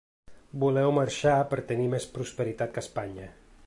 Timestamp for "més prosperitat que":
1.95-2.85